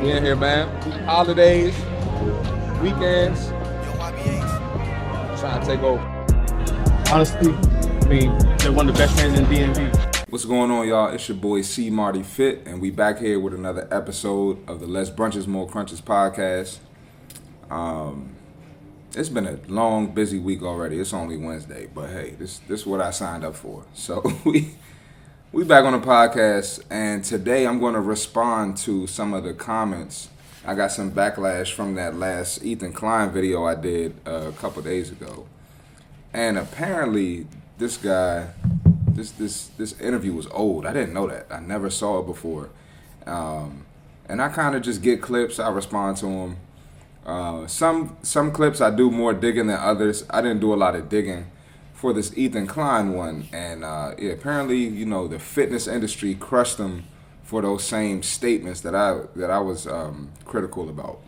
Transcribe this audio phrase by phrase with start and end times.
[0.00, 0.68] We in here, man.
[1.06, 1.74] Holidays,
[2.80, 3.48] weekends.
[5.40, 6.00] Trying to take over.
[7.12, 10.28] Honestly, I mean, they're one of the best fans in DMV.
[10.28, 11.12] What's going on, y'all?
[11.12, 14.86] It's your boy C Marty Fit, and we back here with another episode of the
[14.86, 16.78] Less Brunches More Crunches podcast.
[17.68, 18.36] Um,
[19.16, 21.00] it's been a long, busy week already.
[21.00, 23.84] It's only Wednesday, but hey, this this is what I signed up for.
[23.94, 24.76] So we
[25.50, 29.54] we back on the podcast, and today I'm going to respond to some of the
[29.54, 30.28] comments.
[30.66, 34.82] I got some backlash from that last Ethan Klein video I did uh, a couple
[34.82, 35.46] days ago,
[36.34, 37.46] and apparently
[37.78, 38.48] this guy,
[39.08, 40.84] this this this interview was old.
[40.84, 41.46] I didn't know that.
[41.50, 42.68] I never saw it before,
[43.26, 43.86] um,
[44.28, 45.58] and I kind of just get clips.
[45.58, 46.56] I respond to them.
[47.24, 50.26] Uh, some some clips I do more digging than others.
[50.28, 51.46] I didn't do a lot of digging
[51.98, 56.78] for this Ethan Klein one, and uh, yeah, apparently you know the fitness industry crushed
[56.78, 57.02] him
[57.42, 61.18] for those same statements that I that I was um, critical about.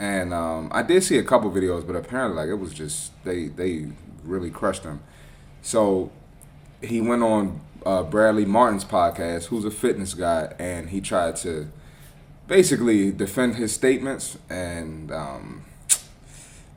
[0.00, 3.46] And um, I did see a couple videos, but apparently like it was just they
[3.46, 3.92] they
[4.24, 5.00] really crushed him.
[5.62, 6.10] So
[6.82, 11.70] he went on uh, Bradley Martin's podcast, who's a fitness guy, and he tried to
[12.48, 15.64] basically defend his statements and um,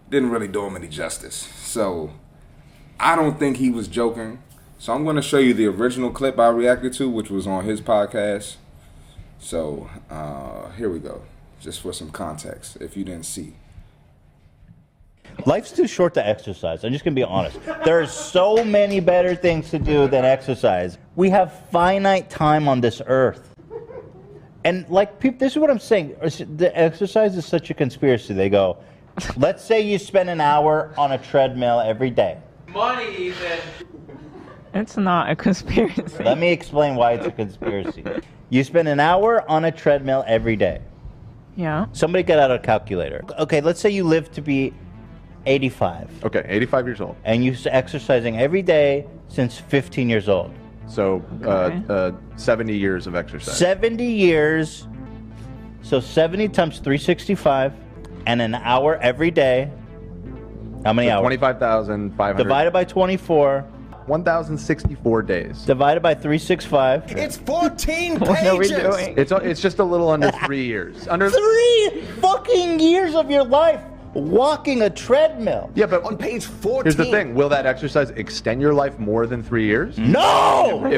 [0.08, 1.36] didn't really do him any justice.
[1.64, 2.12] So
[3.00, 4.40] I don't think he was joking.
[4.80, 7.66] So I'm going to show you the original clip I reacted to, which was on
[7.66, 8.56] his podcast.
[9.40, 11.22] So uh, here we go,
[11.60, 13.54] just for some context, if you didn't see.
[15.46, 16.84] Life's too short to exercise.
[16.84, 17.60] I'm just gonna be honest.
[17.86, 20.98] There's so many better things to do than exercise.
[21.16, 23.54] We have finite time on this earth.
[24.64, 26.16] And like people, this is what I'm saying.
[26.20, 28.34] The exercise is such a conspiracy.
[28.34, 28.78] They go,
[29.38, 32.40] let's say you spend an hour on a treadmill every day.
[32.78, 33.60] Money, Ethan.
[34.76, 36.24] It's not a conspiracy.
[36.24, 38.04] Let me explain why it's a conspiracy.
[38.52, 40.82] You spend an hour on a treadmill every day.
[41.56, 41.88] Yeah.
[41.92, 43.24] Somebody get out a calculator.
[43.40, 44.76] Okay, let's say you live to be
[45.48, 47.16] 85 Okay, 85 years old.
[47.26, 50.54] and you're exercising every day since 15 years old.
[50.88, 51.82] So Okay.
[51.90, 53.58] uh, uh, 70 years of exercise.
[53.58, 54.88] 70 years.
[55.82, 57.74] So 70 times 365
[58.28, 59.72] and an hour every day.
[60.86, 61.22] How many So hours?
[61.22, 62.44] 25,500.
[62.44, 63.62] Divided by 24,
[64.06, 65.64] 1,064 days.
[65.66, 67.12] divided by 365.
[67.18, 68.82] It's 14 What are we pages.
[68.84, 69.14] doing?
[69.18, 71.08] It's it's just a little under three years.
[71.08, 73.82] Under Three fucking years of your life
[74.14, 75.70] walking a treadmill.
[75.76, 76.84] yeah, but On page 14.
[76.84, 79.98] here's the thing: Will that exercise extend your life more than three years?
[79.98, 80.12] Mm-hmm.
[80.14, 80.98] No!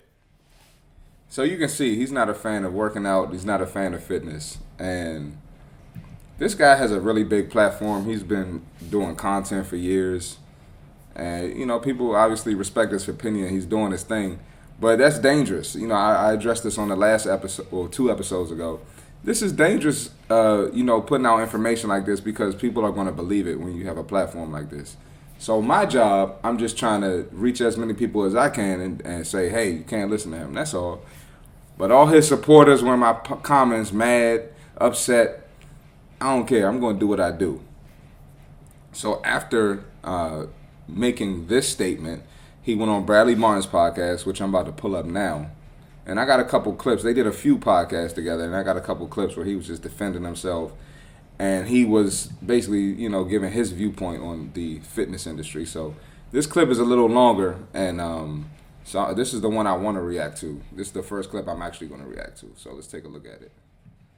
[1.30, 3.32] So you can see he's not a fan of working out.
[3.32, 5.38] He's not a fan of fitness, and
[6.40, 8.06] this guy has a really big platform.
[8.06, 10.38] He's been doing content for years,
[11.16, 13.50] and you know people obviously respect his opinion.
[13.50, 14.40] He's doing his thing,
[14.80, 15.76] but that's dangerous.
[15.76, 18.80] You know, I, I addressed this on the last episode or two episodes ago.
[19.24, 20.12] This is dangerous.
[20.30, 23.60] Uh, you know, putting out information like this because people are going to believe it
[23.60, 24.96] when you have a platform like this.
[25.40, 29.02] So my job, I'm just trying to reach as many people as I can and,
[29.02, 30.54] and say, hey, you can't listen to him.
[30.54, 31.02] That's all.
[31.78, 35.49] But all his supporters were in my p- comments mad, upset.
[36.22, 36.68] I don't care.
[36.68, 37.62] I'm going to do what I do.
[38.92, 40.46] So after uh,
[40.88, 42.24] making this statement,
[42.62, 45.52] he went on Bradley Martin's podcast, which I'm about to pull up now.
[46.06, 47.04] And I got a couple clips.
[47.04, 49.68] They did a few podcasts together, and I got a couple clips where he was
[49.68, 50.74] just defending himself.
[51.38, 55.66] And he was basically, you know, giving his viewpoint on the fitness industry.
[55.66, 55.96] So
[56.32, 58.50] this clip is a little longer, and um,
[58.84, 60.62] so this is the one I want to react to.
[60.72, 62.52] This is the first clip I'm actually going to react to.
[62.58, 63.52] So let's take a look at it.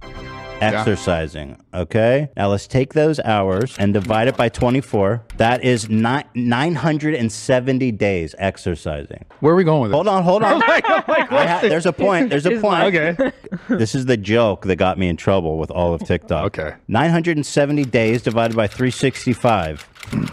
[0.61, 1.57] exercising.
[1.73, 2.29] Okay.
[2.35, 5.23] Now let's take those hours and divide it by 24.
[5.37, 9.25] That is ni- 970 days exercising.
[9.39, 9.95] Where are we going with this?
[9.95, 10.61] Hold on, hold on.
[10.97, 12.29] Oh I ha- there's a point.
[12.29, 12.95] There's a point.
[12.95, 13.19] it?
[13.19, 13.31] Okay.
[13.69, 16.45] This is the joke that got me in trouble with all of TikTok.
[16.57, 16.75] Okay.
[16.87, 19.87] 970 days divided by 365.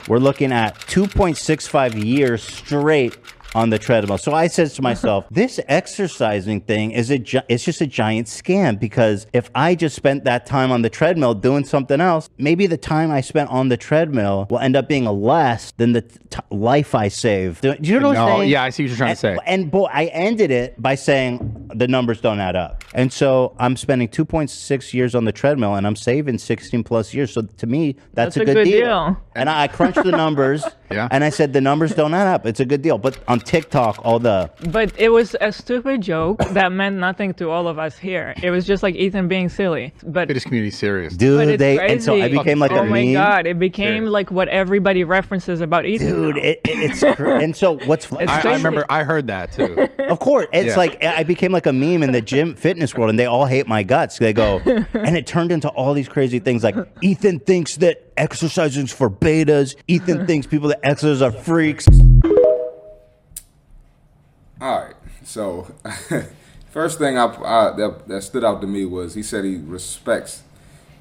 [0.09, 3.17] We're looking at 2.65 years straight
[3.55, 4.19] on the treadmill.
[4.19, 8.27] So I said to myself, this exercising thing is a gi- it's just a giant
[8.27, 12.67] scam because if I just spent that time on the treadmill doing something else, maybe
[12.67, 16.39] the time I spent on the treadmill will end up being less than the t-
[16.51, 17.61] life I saved.
[17.63, 18.51] Do do you know what I'm saying?
[18.51, 19.37] yeah, I see what you're trying to say.
[19.47, 22.85] And boy, I ended it by saying the numbers don't add up.
[22.95, 27.33] And so I'm spending 2.6 years on the treadmill and I'm saving 16 plus years.
[27.33, 29.17] So to me, that's, That's a good deal.
[29.35, 31.09] And I crunched the numbers Yeah.
[31.11, 32.47] and I said the numbers don't add up.
[32.47, 32.99] It's a good deal.
[32.99, 37.51] But on TikTok, all the But it was a stupid joke that meant nothing to
[37.51, 38.35] all of us here.
[38.43, 39.93] It was just like Ethan being silly.
[40.05, 41.13] But Fitness community serious.
[41.15, 41.93] but dude, it's they crazy.
[41.95, 43.13] and so I became like oh a my meme.
[43.15, 44.11] god, it became Serious.
[44.13, 46.07] like what everybody references about Ethan.
[46.09, 49.53] Dude, it, it, it's cr- and so what's It's I, I remember I heard that
[49.53, 49.89] too.
[49.99, 50.77] Of course, it's Yeah.
[50.77, 53.67] like I became like a meme in the gym fitness world, and they all hate
[53.67, 54.19] my guts.
[54.19, 54.59] They go,
[54.95, 56.63] and it turned into all these crazy things.
[56.65, 59.75] Like Ethan thinks that exercising's for betas.
[59.89, 61.87] Ethan thinks people that exercise are freaks.
[64.61, 64.95] All right.
[65.25, 65.73] So,
[66.71, 70.43] first thing I, I that, that stood out to me was he said he respects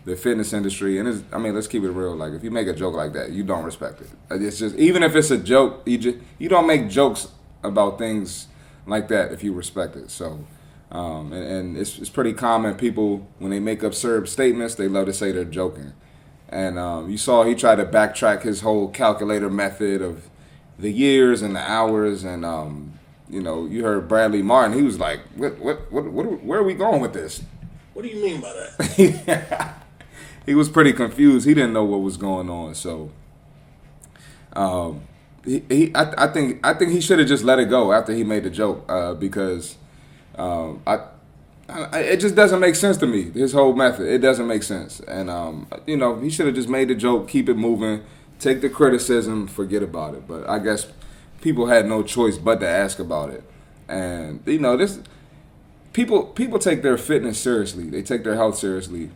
[0.04, 2.16] the fitness industry, and it's, I mean, let's keep it real.
[2.16, 4.10] Like, if you make a joke like that, you don't respect it.
[4.32, 7.28] It's just even if it's a joke, you just you don't make jokes
[7.64, 8.48] about things
[8.88, 10.10] like that if you respect it.
[10.12, 10.46] So.
[10.92, 12.76] Um, and, and it's, it's pretty common.
[12.76, 15.94] People, when they make absurd statements, they love to say they're joking.
[16.52, 20.30] And um, you saw he tried to backtrack his whole calculator method of
[20.78, 22.24] the years and the hours.
[22.24, 23.00] And, um,
[23.30, 24.78] you know, you heard Bradley Martin.
[24.78, 27.42] He was like, what, what, what, what, where are we going with this?
[27.94, 29.76] What do you mean by that?
[30.46, 31.48] he was pretty confused.
[31.48, 32.76] He didn't know what was going on.
[32.76, 33.12] So,
[34.54, 35.02] um,
[35.46, 38.14] he, he I, I think I think he should have just let it go after
[38.14, 39.78] he made the joke uh, because
[40.36, 41.00] um, I,
[41.72, 43.32] I it just doesn't make sense to me.
[43.32, 46.70] His whole method it doesn't make sense, and um, you know he should have just
[46.70, 48.04] made the joke, keep it moving,
[48.40, 50.28] take the criticism, forget about it.
[50.28, 50.88] But I guess
[51.42, 53.44] people had no choice but to ask about it,
[53.88, 55.00] and you know this
[55.94, 57.90] people people take their fitness seriously.
[57.90, 59.10] They take their health seriously,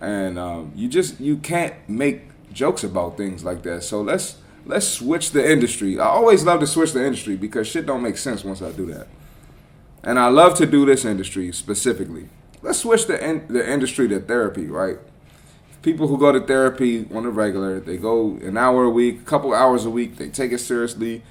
[0.00, 2.22] and um, you just you can't make
[2.52, 3.82] jokes about things like that.
[3.82, 4.36] So let's
[4.66, 5.98] let's switch the industry.
[5.98, 8.86] I always love to switch the industry because shit don't make sense once I do
[8.86, 9.08] that.
[10.04, 12.28] And I love to do this industry specifically.
[12.62, 14.98] Let's switch the in, the industry to therapy, right?
[15.82, 19.24] People who go to therapy on a regular, they go an hour a week, a
[19.24, 20.16] couple hours a week.
[20.16, 21.22] They take it seriously.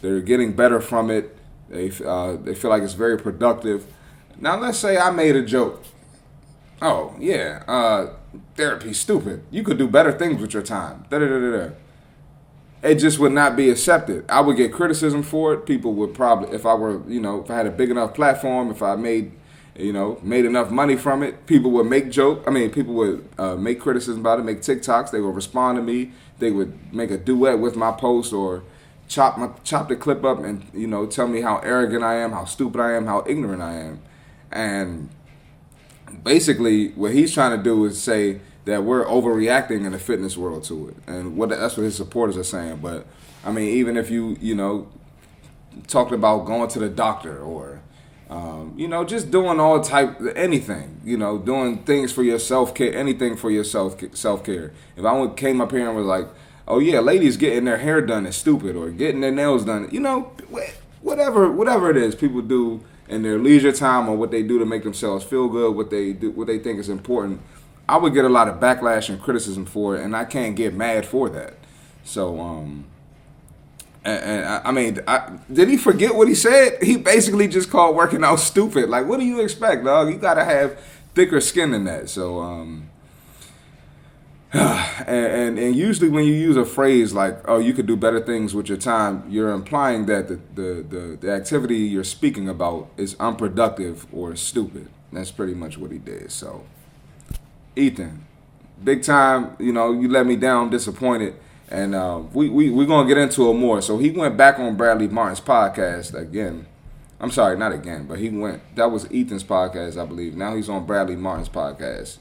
[0.00, 1.36] They're getting better from it.
[1.68, 3.86] They uh, they feel like it's very productive.
[4.38, 5.82] Now let's say I made a joke.
[6.82, 8.14] Oh yeah, uh,
[8.56, 9.42] therapy's stupid.
[9.50, 11.06] You could do better things with your time.
[11.10, 11.70] Da da da da.
[12.84, 14.26] It just would not be accepted.
[14.28, 15.64] I would get criticism for it.
[15.64, 18.70] People would probably, if I were, you know, if I had a big enough platform,
[18.70, 19.32] if I made,
[19.74, 22.44] you know, made enough money from it, people would make joke.
[22.46, 25.10] I mean, people would uh, make criticism about it, make TikToks.
[25.10, 26.12] They would respond to me.
[26.40, 28.62] They would make a duet with my post or
[29.08, 32.32] chop my chop the clip up and you know tell me how arrogant I am,
[32.32, 34.02] how stupid I am, how ignorant I am,
[34.50, 35.08] and
[36.22, 40.64] basically what he's trying to do is say that we're overreacting in the fitness world
[40.64, 42.78] to it, and what that's what his supporters are saying.
[42.78, 43.06] But
[43.44, 44.88] I mean, even if you you know
[45.86, 47.82] talked about going to the doctor or
[48.30, 52.74] um, you know just doing all type anything, you know, doing things for your self
[52.74, 54.72] care, anything for your self self care.
[54.96, 56.28] If I came up here and was like,
[56.66, 60.00] oh yeah, ladies getting their hair done is stupid or getting their nails done, you
[60.00, 60.32] know,
[61.02, 64.64] whatever whatever it is people do in their leisure time or what they do to
[64.64, 67.40] make themselves feel good, what they do, what they think is important.
[67.88, 70.74] I would get a lot of backlash and criticism for it, and I can't get
[70.74, 71.54] mad for that.
[72.02, 72.86] So, um,
[74.04, 76.82] and, and I, I mean, I, did he forget what he said?
[76.82, 78.88] He basically just called working out stupid.
[78.88, 80.08] Like, what do you expect, dog?
[80.08, 80.78] You gotta have
[81.14, 82.08] thicker skin than that.
[82.08, 82.90] So, um,
[84.54, 88.20] and, and and usually when you use a phrase like "oh, you could do better
[88.20, 92.88] things with your time," you're implying that the the the, the activity you're speaking about
[92.96, 94.88] is unproductive or stupid.
[95.12, 96.30] That's pretty much what he did.
[96.30, 96.64] So,
[97.76, 98.26] Ethan,
[98.82, 99.56] big time.
[99.58, 100.64] You know, you let me down.
[100.64, 101.34] I'm disappointed.
[101.70, 103.80] And uh, we we we're gonna get into it more.
[103.82, 106.66] So he went back on Bradley Martin's podcast again.
[107.20, 108.76] I'm sorry, not again, but he went.
[108.76, 110.36] That was Ethan's podcast, I believe.
[110.36, 112.18] Now he's on Bradley Martin's podcast.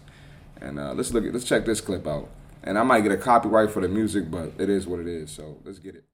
[0.62, 2.30] And uh, let's look at let's check this clip out.
[2.64, 5.30] And I might get a copyright for the music, but it is what it is.
[5.30, 6.06] So let's get it.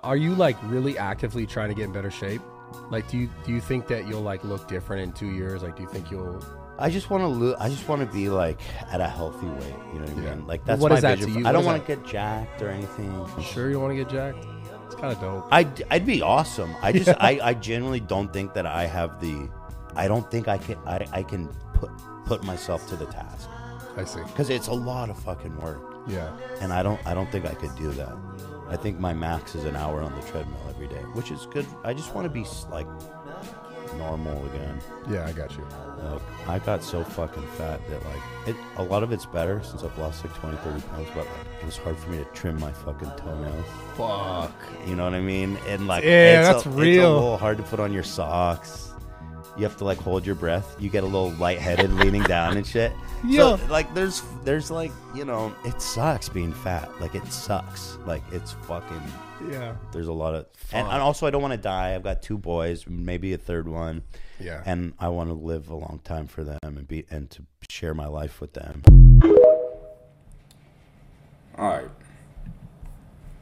[0.00, 2.42] Are you like really actively trying to get in better shape?
[2.90, 5.62] Like, do you do you think that you'll like look different in two years?
[5.62, 6.44] Like, do you think you'll?
[6.78, 9.74] I just want to lo- I just want to be like at a healthy weight.
[9.92, 10.34] You know what I Yeah.
[10.34, 10.46] mean?
[10.46, 11.28] Like that's What my is that vision.
[11.28, 11.46] to for- you?
[11.46, 13.12] I don't What want to get jacked or anything.
[13.36, 14.44] You sure you want to get jacked?
[14.86, 15.46] It's kind of dope.
[15.52, 16.74] I'd, I'd be awesome.
[16.82, 19.48] I just I, I genuinely don't think that I have the
[19.96, 21.90] I don't think I can I, I can put
[22.26, 23.48] put myself to the task
[23.96, 24.20] I see.
[24.24, 26.32] because it's a lot of fucking work Yeah.
[26.60, 28.14] and I don't I don't think I could do that.
[28.68, 31.66] I think my max is an hour on the treadmill every day, which is good.
[31.84, 32.86] I just want to be s- like
[33.98, 34.78] normal again.
[35.08, 35.66] Yeah, I got you.
[36.10, 38.56] Like, I got so fucking fat that like it.
[38.76, 41.64] A lot of it's better since I've lost like 20, 30 pounds, but like it
[41.66, 43.64] was hard for me to trim my fucking toenails.
[43.96, 44.52] Fuck.
[44.86, 45.58] You know what I mean?
[45.68, 47.12] And like, Yeah, it's that's a, It's a real.
[47.14, 48.93] little hard to put on your socks.
[49.56, 50.76] You have to like hold your breath.
[50.80, 52.92] You get a little lightheaded leaning down and shit.
[53.24, 53.56] Yeah.
[53.56, 56.90] So, like there's there's like you know it sucks being fat.
[57.00, 57.98] Like it sucks.
[58.06, 59.02] Like it's fucking.
[59.50, 59.76] Yeah.
[59.92, 61.94] There's a lot of and, and also I don't want to die.
[61.94, 64.02] I've got two boys, maybe a third one.
[64.40, 64.62] Yeah.
[64.64, 67.94] And I want to live a long time for them and be and to share
[67.94, 68.82] my life with them.
[71.56, 71.88] All right.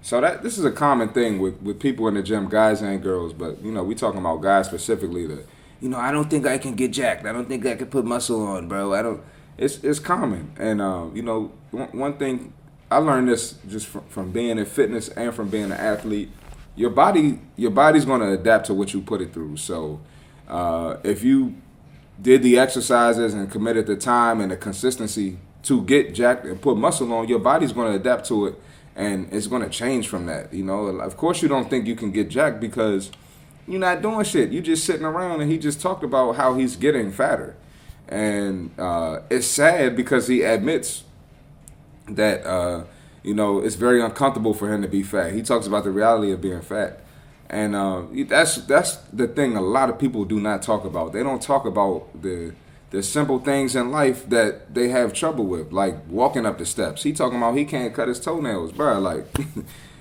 [0.03, 3.01] So that this is a common thing with, with people in the gym, guys and
[3.03, 5.47] girls, but you know, we talking about guys specifically that
[5.83, 7.27] you know, I don't think I can get jacked.
[7.27, 8.95] I don't think I can put muscle on, bro.
[8.95, 9.23] I don't
[9.59, 10.53] it's it's common.
[10.57, 12.53] And um, you know, one, one thing
[12.91, 16.31] I learned this just from, from being in fitness and from being an athlete.
[16.77, 19.57] Your body your body's going to adapt to what you put it through.
[19.57, 20.01] So,
[20.49, 21.57] uh, if you
[22.21, 26.77] did the exercises and committed the time and the consistency to get jacked and put
[26.77, 28.55] muscle on, your body's going to adapt to it
[28.95, 30.53] and it's going to change from that.
[30.53, 33.11] You know, of course, you don't think you can get jacked because
[33.67, 34.53] you're not doing shit.
[34.53, 37.57] You're just sitting around and he just talked about how he's getting fatter.
[38.09, 41.05] And uh, it's sad because he admits
[42.09, 42.85] that, uh,
[43.23, 45.33] you know, it's very uncomfortable for him to be fat.
[45.33, 47.01] He talks about the reality of being fat.
[47.49, 51.13] And uh, that's that's the thing a lot of people do not talk about.
[51.13, 52.55] They don't talk about the
[52.93, 57.03] the simple things in life that they have trouble with, like walking up the steps.
[57.03, 58.99] He talking about he can't cut his toenails, bro.
[59.01, 59.27] Like,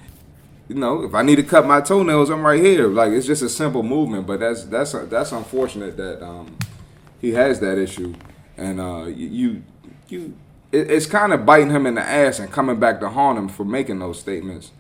[0.72, 2.88] you know, if I need to cut my toenails, I'm right here.
[2.88, 6.56] Like, it's just a simple movement, but that's that's that's unfortunate that um,
[7.20, 8.16] he has that issue,
[8.56, 9.64] and uh, you
[10.08, 10.34] you,
[10.72, 13.50] it, it's kind of biting him in the ass and coming back to haunt him
[13.50, 14.72] for making those statements.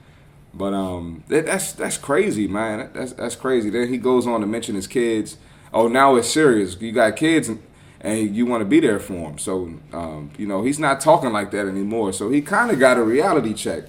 [0.53, 2.89] But um, that, that's that's crazy, man.
[2.93, 3.69] That's that's crazy.
[3.69, 5.35] Then he goes on to mention his kids.
[5.73, 6.79] Oh, now it's serious.
[6.79, 7.61] You got kids, and,
[7.99, 9.37] and you want to be there for them.
[9.37, 12.13] So, um, you know, he's not talking like that anymore.
[12.13, 13.83] So he kind of got a reality check.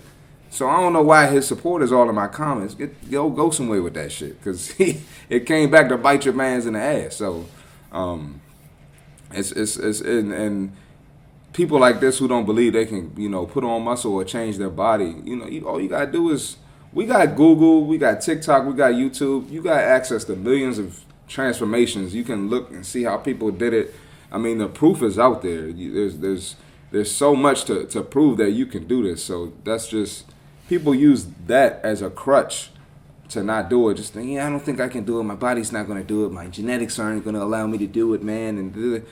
[0.53, 2.75] So I don't know why his supporters all in my comments.
[2.75, 6.35] Get yo go somewhere with that shit, cause he it came back to bite your
[6.35, 7.17] man's in the ass.
[7.17, 7.47] So,
[7.91, 8.43] um,
[9.31, 10.77] it's it's it's and, and
[11.55, 14.59] people like this who don't believe they can, you know, put on muscle or change
[14.59, 16.59] their body, you know, you, all you gotta do is
[16.93, 21.01] we got Google, we got TikTok, we got YouTube, you got access to millions of
[21.29, 22.15] transformations.
[22.15, 23.95] You can look and see how people did it.
[24.31, 25.73] I mean, the proof is out there.
[25.73, 26.57] There's there's
[26.91, 29.25] there's so much to, to prove that you can do this.
[29.25, 30.27] So that's just
[30.73, 32.71] people use that as a crutch
[33.29, 33.95] to not do it.
[33.97, 35.25] Just think, yeah, I don't think I can do it.
[35.25, 36.33] My body's not going to do it.
[36.33, 38.57] My genetics aren't going to allow me to do it, man.
[38.57, 39.05] And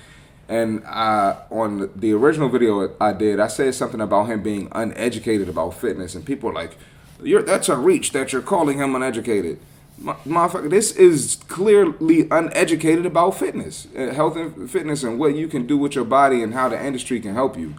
[0.49, 5.75] and on the original video I did, I said something about him being uneducated about
[5.75, 6.79] fitness, and people are like,
[7.23, 9.61] "You're that's a reach that you're calling him uneducated."
[10.03, 15.67] Motherfucker, this is clearly uneducated about fitness, uh, health and fitness, and what you can
[15.67, 17.75] do with your body and how the industry can help you.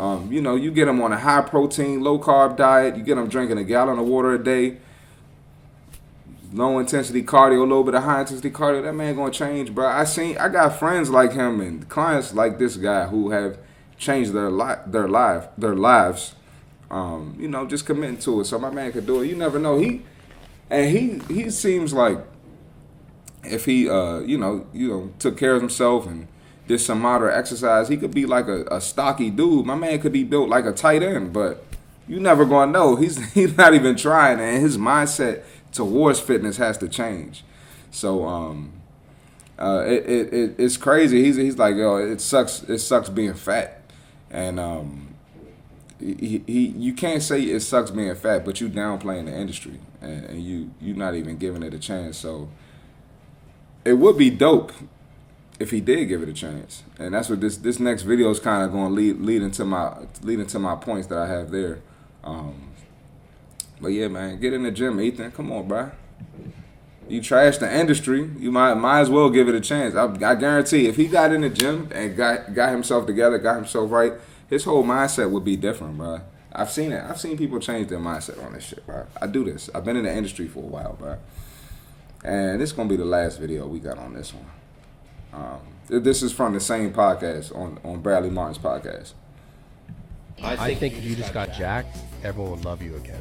[0.00, 2.96] Um, you know, you get them on a high protein, low carb diet.
[2.96, 4.78] You get them drinking a gallon of water a day
[6.52, 9.86] low intensity cardio, a little bit of high intensity cardio, that man gonna change, bro.
[9.86, 13.58] I seen I got friends like him and clients like this guy who have
[13.98, 16.34] changed their li- their life their lives.
[16.90, 18.46] Um, you know, just committing to it.
[18.46, 19.28] So my man could do it.
[19.28, 19.78] You never know.
[19.78, 20.02] He
[20.68, 22.18] and he he seems like
[23.44, 26.26] if he uh you know you know took care of himself and
[26.70, 29.66] did some moderate exercise, he could be like a, a stocky dude.
[29.66, 31.64] My man could be built like a tight end, but
[32.06, 32.96] you never gonna know.
[32.96, 37.44] He's he's not even trying, and his mindset towards fitness has to change.
[37.90, 38.72] So um,
[39.58, 41.24] uh, it, it, it it's crazy.
[41.24, 42.62] He's he's like yo, it sucks.
[42.62, 43.82] It sucks being fat,
[44.30, 45.14] and um,
[45.98, 50.24] he, he you can't say it sucks being fat, but you downplaying the industry, and,
[50.24, 52.16] and you you not even giving it a chance.
[52.16, 52.48] So
[53.84, 54.72] it would be dope
[55.60, 58.40] if he did give it a chance, and that's what this this next video is
[58.40, 61.50] kind of going to lead lead into my lead into my points that I have
[61.50, 61.80] there.
[62.24, 62.70] Um,
[63.78, 65.30] but yeah, man, get in the gym, Ethan.
[65.32, 65.90] Come on, bro.
[67.08, 68.30] You trash the industry.
[68.38, 69.94] You might might as well give it a chance.
[69.94, 73.56] I, I guarantee, if he got in the gym and got got himself together, got
[73.56, 74.14] himself right,
[74.48, 76.22] his whole mindset would be different, bro.
[76.52, 77.04] I've seen it.
[77.04, 79.06] I've seen people change their mindset on this shit, bro.
[79.20, 79.68] I do this.
[79.74, 81.18] I've been in the industry for a while, bro.
[82.24, 84.46] And this is gonna be the last video we got on this one.
[85.32, 85.58] Um,
[85.88, 89.12] this is from the same podcast on on Bradley Martin's podcast.
[90.42, 93.20] I think if you just got jacked, everyone would love you again.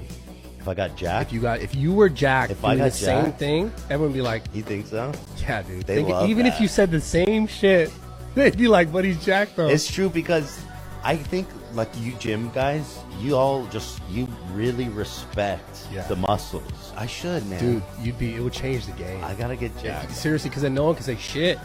[0.60, 2.98] If I got If you got, if you were jacked, If I doing got the
[2.98, 5.12] same thing, everyone would be like, you think so?
[5.38, 7.92] "Yeah, dude." They Think- love even if you said the same shit,
[8.36, 10.60] they'd be like, "But he's jacked though." It's true because
[11.04, 16.04] I think like you gym guys, you all just you really respect Yeah.
[16.08, 16.94] the muscles.
[16.96, 17.60] I should, man.
[17.60, 18.36] Dude, you'd be.
[18.36, 19.24] It would change the game.
[19.24, 20.12] I gotta get jacked.
[20.12, 21.58] Seriously, because then no one can say shit.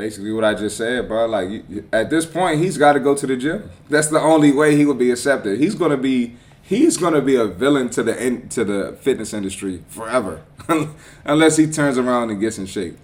[0.00, 1.26] Basically, what I just said, bro.
[1.26, 3.70] Like at this point, he's got to go to the gym.
[3.90, 5.60] That's the only way he will be accepted.
[5.60, 9.84] He's gonna be he's gonna be a villain to the in, to the fitness industry
[9.88, 10.42] forever,
[11.26, 12.96] unless he turns around and gets in shape.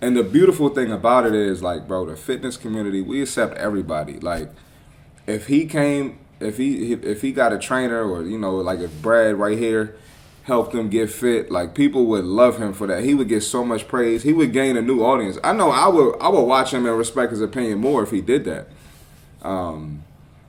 [0.00, 4.18] And the beautiful thing about it is, like, bro, the fitness community, we accept everybody.
[4.18, 4.48] Like,
[5.26, 9.02] if he came, if he if he got a trainer, or you know, like if
[9.02, 9.94] Brad right here
[10.48, 13.04] helped him get fit, like people would love him for that.
[13.04, 14.22] He would get so much praise.
[14.22, 15.38] He would gain a new audience.
[15.44, 18.22] I know I would I would watch him and respect his opinion more if he
[18.22, 18.68] did that.
[19.42, 20.04] Um,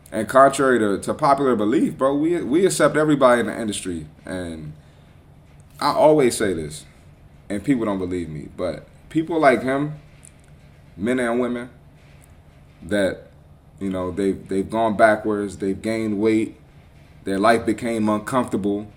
[0.10, 4.72] and contrary to, to popular belief, bro, we we accept everybody in the industry, and
[5.82, 6.86] I always say this,
[7.50, 10.00] and people don't believe me, but people like him,
[10.96, 11.70] men and women,
[12.82, 13.28] that
[13.82, 16.56] you know they've they've gone backwards, they've gained weight,
[17.26, 18.88] their life became uncomfortable,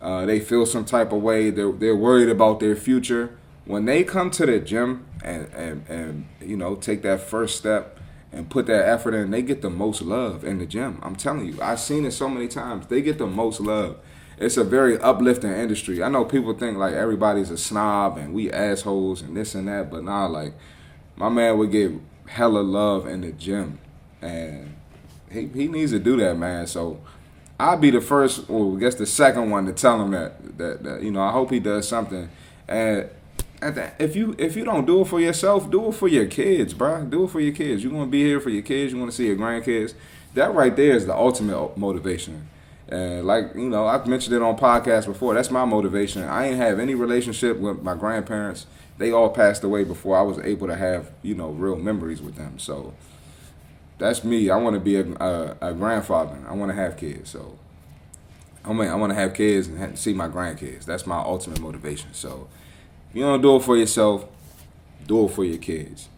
[0.00, 3.36] uh, they feel some type of way, they're they're worried about their future.
[3.66, 7.98] When they come to the gym and and and you know take that first step
[8.32, 11.00] and put that effort in, they get the most love in the gym.
[11.02, 12.86] I'm telling you, I've seen it so many times.
[12.86, 13.98] They get the most love.
[14.38, 16.02] It's a very uplifting industry.
[16.02, 19.90] I know people think like everybody's a snob and we assholes and this and that,
[19.90, 20.54] but nah, like
[21.16, 21.92] my man would get
[22.26, 23.78] hella love in the gym,
[24.22, 24.76] and
[25.30, 26.66] he he needs to do that, man.
[26.66, 27.00] So
[27.60, 30.82] I'll be the first, or I guess the second one to tell him that that,
[30.82, 32.30] that you know I hope he does something.
[32.66, 33.08] And
[33.60, 36.72] the, if you if you don't do it for yourself, do it for your kids,
[36.72, 37.04] bro.
[37.04, 37.84] Do it for your kids.
[37.84, 38.92] You want to be here for your kids.
[38.92, 39.94] You want to see your grandkids.
[40.34, 42.48] That right there is the ultimate motivation.
[42.88, 45.34] And like you know, I've mentioned it on podcasts before.
[45.34, 46.22] That's my motivation.
[46.22, 48.66] I ain't have any relationship with my grandparents.
[48.96, 52.36] They all passed away before I was able to have you know real memories with
[52.36, 52.58] them.
[52.58, 52.94] So
[54.00, 54.50] that's me.
[54.50, 56.36] I want to be a, a, a grandfather.
[56.48, 57.30] I want to have kids.
[57.30, 57.58] So
[58.64, 60.84] I mean, I want to have kids and have, see my grandkids.
[60.84, 62.12] That's my ultimate motivation.
[62.12, 62.48] So
[63.08, 64.26] if you don't do it for yourself,
[65.06, 66.08] do it for your kids.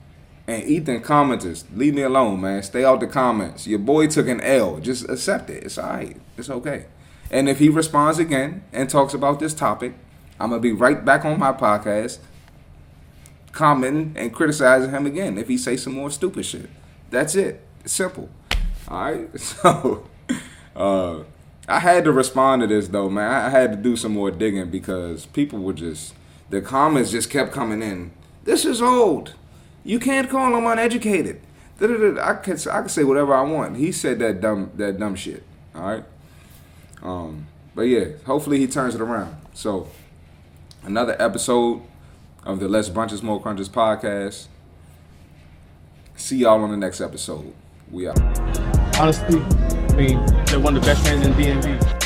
[0.47, 2.63] And Ethan commenters, leave me alone, man.
[2.63, 3.67] Stay out the comments.
[3.67, 4.81] Your boy took an L.
[4.81, 5.63] Just accept it.
[5.65, 6.17] It's all right.
[6.37, 6.87] It's okay.
[7.31, 9.95] And if he responds again and talks about this topic,
[10.41, 12.19] I'm gonna be right back on my podcast,
[13.53, 16.69] commenting and criticizing him again if he say some more stupid shit.
[17.11, 17.63] That's it.
[17.85, 18.29] Simple.
[18.89, 19.29] All right.
[19.39, 20.09] So,
[20.75, 21.25] uh,
[21.69, 23.31] I had to respond to this though, man.
[23.31, 26.15] I had to do some more digging because people were just
[26.51, 28.13] the comments just kept coming in.
[28.45, 29.35] This is old.
[29.85, 31.41] You can't call him uneducated.
[31.81, 33.77] I can I can say whatever I want.
[33.77, 35.45] He said that dumb that dumb shit.
[35.75, 36.05] All right.
[37.03, 39.37] Um, but yeah, hopefully he turns it around.
[39.55, 39.89] So
[40.83, 41.83] another episode
[42.45, 44.47] of the Less Brunches More Crunches podcast.
[46.17, 47.55] See y'all on the next episode.
[47.93, 48.19] We out.
[48.99, 52.02] Honestly, I mean, they're one of the best fans in DMV.